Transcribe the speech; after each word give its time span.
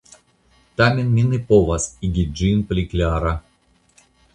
Tamen 0.81 1.11
mi 1.17 1.27
ne 1.35 1.41
povas 1.53 1.87
igi 2.11 2.27
ĝin 2.41 2.67
pli 2.73 2.91
klara. 2.95 3.41